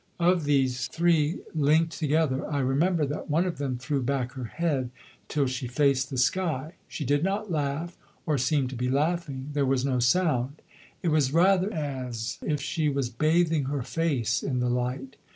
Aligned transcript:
Of 0.19 0.45
these 0.45 0.87
three 0.87 1.41
linked 1.53 1.91
together 1.91 2.51
I 2.51 2.57
remember 2.61 3.05
that 3.05 3.29
one 3.29 3.45
of 3.45 3.59
them 3.59 3.77
threw 3.77 4.01
back 4.01 4.31
her 4.31 4.45
head 4.45 4.89
till 5.27 5.45
she 5.45 5.67
faced 5.67 6.09
the 6.09 6.17
sky. 6.17 6.73
She 6.87 7.05
did 7.05 7.23
not 7.23 7.51
laugh, 7.51 7.95
or 8.25 8.39
seem 8.39 8.67
to 8.69 8.75
be 8.75 8.89
laughing: 8.89 9.51
there 9.53 9.63
was 9.63 9.85
no 9.85 9.99
sound. 9.99 10.63
It 11.03 11.09
was 11.09 11.31
rather 11.35 11.71
as 11.71 12.39
if 12.41 12.59
she 12.59 12.89
was 12.89 13.11
bathing 13.11 13.65
her 13.65 13.83
face 13.83 14.41
in 14.41 14.59
the 14.59 14.71
light. 14.71 15.17